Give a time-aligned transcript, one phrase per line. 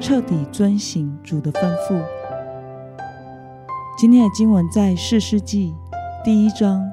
[0.00, 2.02] 彻底遵行主的吩咐。
[3.98, 5.74] 今天的经文在四世纪
[6.24, 6.90] 第一章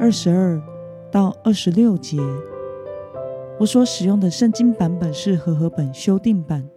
[0.00, 0.60] 二十二
[1.12, 2.18] 到二十六节。
[3.60, 6.68] 我所使用的圣经版本是和合本修订版。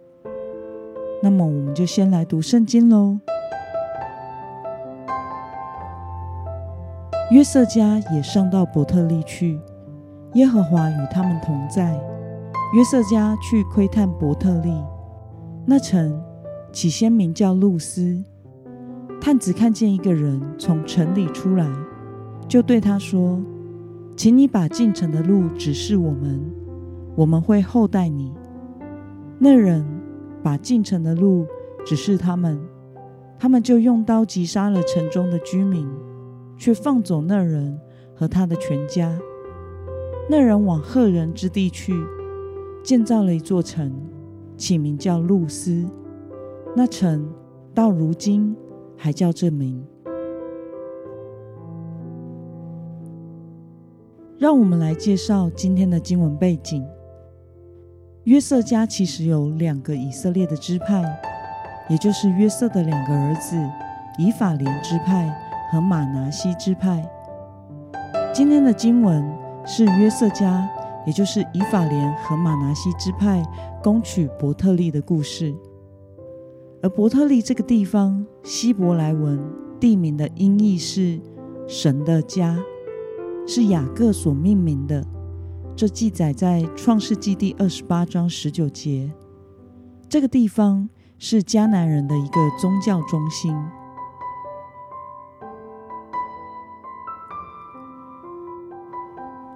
[1.20, 3.18] 那么，我们就先来读圣经喽。
[7.32, 9.58] 约瑟家也上到伯特利去，
[10.34, 11.98] 耶和华与他们同在。
[12.74, 14.72] 约瑟家去窥探伯特利。
[15.66, 16.22] 那城
[16.72, 18.22] 起先名叫露丝。
[19.20, 21.66] 探子看见一个人从城里出来，
[22.46, 23.40] 就对他说
[24.14, 26.38] ：“请你把进城的路指示我们，
[27.16, 28.32] 我们会厚待你。”
[29.40, 29.82] 那人
[30.42, 31.46] 把进城的路
[31.86, 32.60] 指示他们，
[33.38, 35.88] 他们就用刀击杀了城中的居民，
[36.58, 37.80] 却放走那人
[38.14, 39.18] 和他的全家。
[40.28, 41.94] 那人往赫人之地去，
[42.82, 43.90] 建造了一座城。
[44.56, 45.84] 起名叫露丝，
[46.76, 47.28] 那城
[47.74, 48.56] 到如今
[48.96, 49.84] 还叫这名。
[54.38, 56.86] 让我们来介绍今天的经文背景。
[58.24, 61.02] 约瑟家其实有两个以色列的支派，
[61.88, 63.56] 也就是约瑟的两个儿子
[64.18, 65.34] 以法莲支派
[65.70, 67.08] 和玛拿西支派。
[68.32, 69.24] 今天的经文
[69.64, 70.68] 是约瑟家。
[71.06, 73.42] 也就是以法莲和玛拿西支派
[73.84, 75.54] 攻取伯特利的故事，
[76.82, 79.38] 而伯特利这个地方希伯来文
[79.78, 81.20] 地名的音译是
[81.68, 82.58] “神的家”，
[83.46, 85.06] 是雅各所命名的。
[85.76, 89.12] 这记载在创世纪第二十八章十九节。
[90.08, 93.54] 这个地方是迦南人的一个宗教中心。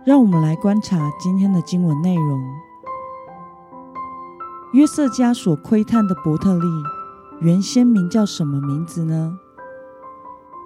[0.05, 2.68] 让我们来观察今天的经文内容。
[4.73, 6.67] 约瑟家所窥探的伯特利，
[7.41, 9.39] 原先名叫什么名字呢？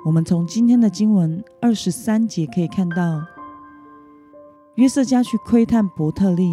[0.04, 3.22] 我们从今天的经文二十三节可以看到，
[4.74, 6.50] 约瑟家去窥探伯特利，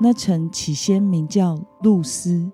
[0.00, 2.52] 那城起先名叫露丝。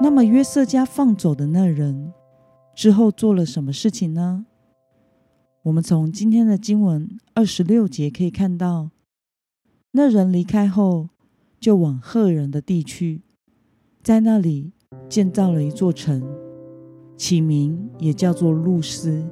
[0.00, 2.12] 那么约瑟家放走的那人
[2.76, 4.46] 之后做了什么事情呢？
[5.64, 8.90] 我们从今天的经文二十六节可以看到，
[9.90, 11.08] 那人离开后，
[11.62, 13.22] 就往赫人的地区，
[14.02, 14.72] 在那里
[15.08, 16.20] 建造了一座城，
[17.16, 19.24] 起名也叫做路斯。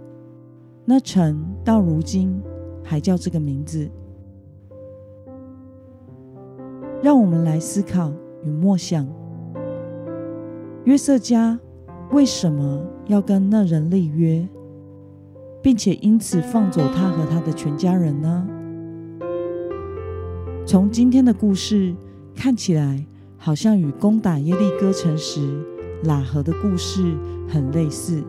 [0.84, 2.40] 那城到如今
[2.84, 3.90] 还叫这个名字。
[7.02, 8.12] 让我们来思考
[8.44, 9.04] 与默想：
[10.84, 11.58] 约瑟家
[12.12, 14.48] 为什么要跟那人立约？
[15.60, 18.46] 并且因此放走他和他的全家人呢？
[20.64, 21.92] 从今天的故事
[22.34, 23.04] 看起来，
[23.36, 25.40] 好像与攻打耶利哥城时
[26.04, 27.14] 喇合的故事
[27.48, 28.22] 很类似，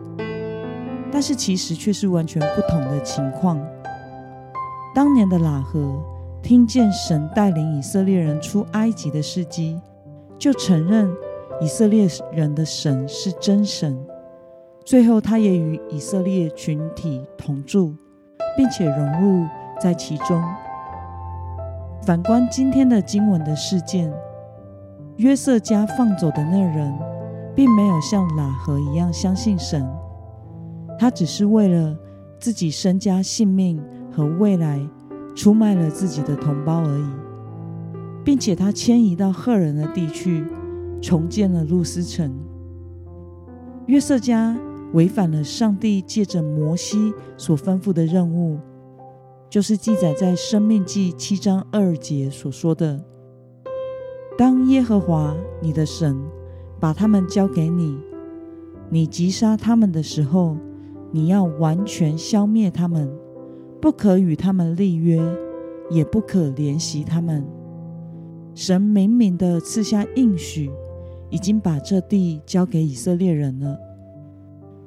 [1.10, 3.58] 但是其实却是完全不同的情况。
[4.94, 6.02] 当年的喇合
[6.42, 9.80] 听见神带领以色列人出埃及的事迹，
[10.38, 11.10] 就承认
[11.60, 13.98] 以色列人的神是真神。
[14.84, 17.94] 最后，他也与以色列群体同住，
[18.56, 19.46] 并且融入
[19.80, 20.42] 在其中。
[22.04, 24.12] 反观今天的经文的事件，
[25.18, 26.92] 约瑟家放走的那人，
[27.54, 29.88] 并没有像喇合一样相信神，
[30.98, 31.96] 他只是为了
[32.40, 33.80] 自己身家性命
[34.10, 34.80] 和未来，
[35.36, 37.06] 出卖了自己的同胞而已，
[38.24, 40.44] 并且他迁移到赫人的地区，
[41.00, 42.32] 重建了路斯城。
[43.86, 44.56] 约瑟家。
[44.92, 48.58] 违反了上帝借着摩西所吩咐的任务，
[49.52, 52.98] 就是记载在《生命记》七章二节所说的
[54.38, 56.18] ：“当耶和华你的神
[56.80, 57.98] 把他们交给你，
[58.88, 60.56] 你击杀他们的时候，
[61.10, 63.12] 你要完全消灭他们，
[63.78, 65.20] 不可与他们立约，
[65.90, 67.46] 也不可怜惜他们。”
[68.56, 70.70] 神明明的赐下应许，
[71.28, 73.78] 已经把这地交给以色列人了。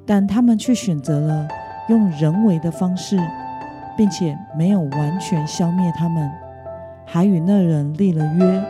[0.04, 1.46] 但他们却选择了
[1.88, 3.16] 用人为的方式，
[3.96, 6.30] 并且没有完全消灭他们，
[7.06, 8.64] 还与那人立了约，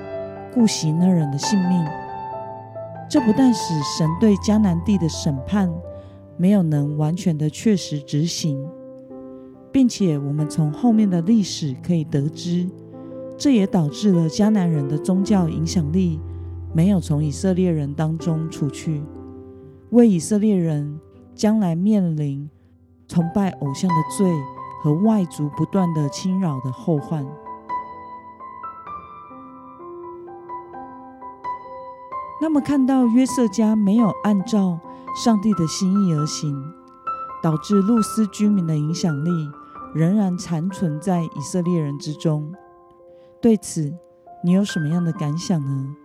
[0.54, 1.84] 顾惜那人的性命。
[3.08, 5.72] 这不但使神对迦南地的审判
[6.36, 8.66] 没有能完全的确实执行，
[9.70, 12.68] 并且我们从后面的历史可以得知，
[13.38, 16.20] 这也导致了迦南人的宗教影响力
[16.72, 19.02] 没有从以色列人当中除去，
[19.90, 20.98] 为以色列人
[21.34, 22.50] 将来面临
[23.06, 24.28] 崇拜偶像的罪
[24.80, 27.26] 和外族不断的侵扰的后患。
[32.40, 34.78] 那么，看到约瑟家没有按照
[35.14, 36.54] 上帝的心意而行，
[37.42, 39.30] 导致路斯居民的影响力
[39.94, 42.54] 仍然残存在以色列人之中。
[43.40, 43.92] 对此，
[44.44, 45.96] 你有什么样的感想呢？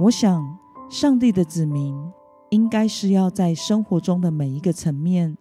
[0.00, 0.58] 我想，
[0.90, 2.12] 上帝的子民
[2.50, 5.38] 应该是要在生活中的每一个层面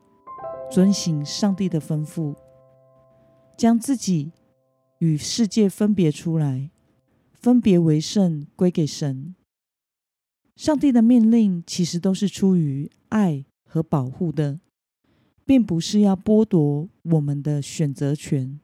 [0.75, 2.35] 遵行上帝的吩咐，
[3.55, 4.33] 将自己
[4.97, 6.69] 与世界分别出来。
[7.31, 9.33] 分别为圣归给神。
[10.57, 14.59] 上帝的命令其实都是出于爱和保护的，
[15.45, 18.59] 并不是要剥夺我们的选择权。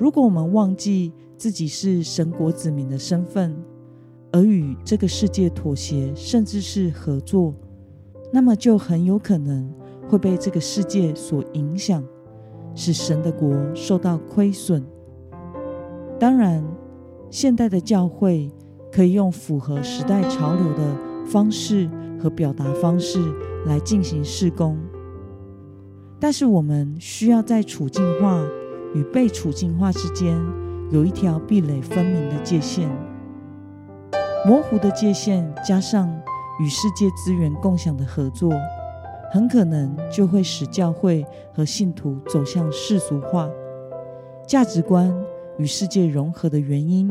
[0.00, 3.56] 如果我们忘记自己是神国子民的身份，
[4.32, 7.54] 而与这个世界妥协，甚至是合作，
[8.32, 9.72] 那么就很有可能
[10.08, 12.02] 会被这个世界所影响，
[12.74, 14.84] 使神的国受到亏损。
[16.18, 16.64] 当然。
[17.28, 18.48] 现代的教会
[18.90, 21.90] 可以用符合时代潮流的方式
[22.22, 23.18] 和表达方式
[23.66, 24.78] 来进行事工，
[26.20, 28.40] 但是我们需要在处境化
[28.94, 30.40] 与被处境化之间
[30.92, 32.88] 有一条壁垒分明的界限。
[34.46, 36.08] 模糊的界限加上
[36.60, 38.52] 与世界资源共享的合作，
[39.36, 41.22] 很可能就会使教会
[41.52, 43.46] 和信徒走向世俗化
[44.46, 45.14] 价值观。
[45.58, 47.10] 与世界融合的原因，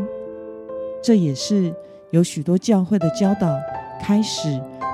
[1.04, 1.72] 这也是
[2.10, 3.56] 有许多教会的教导
[4.00, 4.50] 开始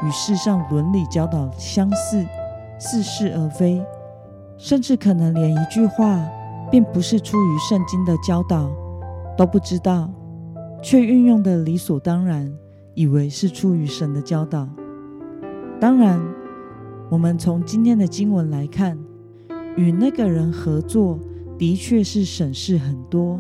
[0.06, 2.26] 与世上伦理教导相似，
[2.78, 3.82] 似是而非，
[4.58, 6.26] 甚至可能连一句话
[6.70, 8.70] 并不是出于圣经的教导
[9.38, 10.10] 都不知道，
[10.82, 12.54] 却运用的理所当然，
[12.94, 14.68] 以为是出于神的教导。
[15.78, 16.22] 当然，
[17.12, 18.98] 我们从今天的经文来看，
[19.76, 21.20] 与那个人合作。
[21.58, 23.40] 的确是省事很多。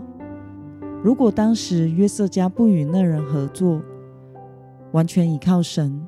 [1.01, 3.81] 如果当时约瑟家不与那人合作，
[4.91, 6.05] 完全倚靠神，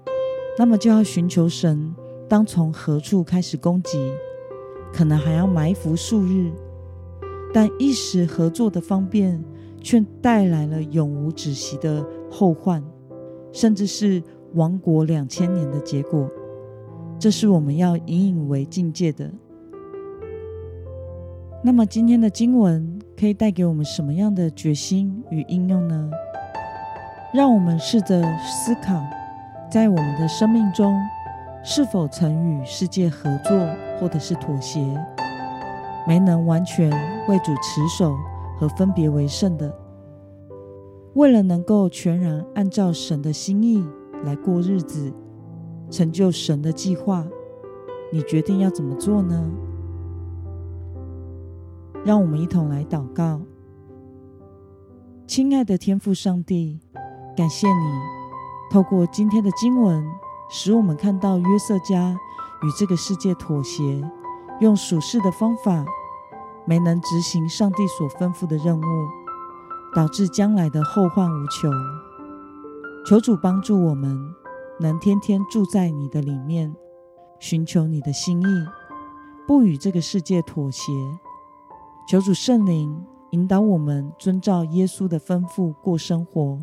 [0.59, 1.91] 那么就要寻求神
[2.29, 3.97] 当从何处开始攻击，
[4.93, 6.51] 可能还要埋伏数日。
[7.51, 9.43] 但一时合作的方便，
[9.81, 12.83] 却带来了永无止息的后患，
[13.51, 14.21] 甚至是
[14.53, 16.29] 亡国两千年的结果。
[17.23, 19.31] 这是我们要引以为境界的。
[21.63, 26.11] 那么今天的经文可以带给我们什么样的决心与应用呢？
[27.33, 29.01] 让我们试着思考，
[29.71, 30.93] 在我们的生命中，
[31.63, 33.57] 是否曾与世界合作，
[34.01, 34.85] 或者是妥协，
[36.05, 36.91] 没能完全
[37.29, 38.13] 为主持守
[38.59, 39.73] 和分别为圣的。
[41.13, 43.81] 为了能够全然按照神的心意
[44.25, 45.13] 来过日子，
[45.93, 47.23] 成就神的计划，
[48.11, 49.47] 你决定要怎么做呢？
[52.03, 53.39] 让我们一同来祷告，
[55.27, 56.79] 亲爱的天父上帝，
[57.37, 57.73] 感谢你
[58.71, 60.03] 透过今天的经文，
[60.49, 62.17] 使我们看到约瑟家
[62.63, 64.03] 与这个世界妥协，
[64.61, 65.85] 用属世的方法
[66.65, 69.07] 没能执行上帝所吩咐的任务，
[69.95, 71.71] 导致将来的后患无穷。
[73.05, 74.33] 求主帮助我们，
[74.83, 76.75] 能天天住在你的里面，
[77.39, 78.67] 寻求你的心意，
[79.47, 80.91] 不与这个世界妥协。
[82.05, 86.59] 求主圣灵引导我们遵照耶稣的吩咐过生活，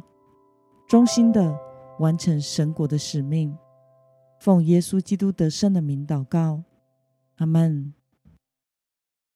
[0.87, 1.59] 忠心的
[1.99, 3.57] 完成神国的使命。
[4.39, 6.63] 奉耶稣基督得胜的名祷告，
[7.39, 7.95] 阿门。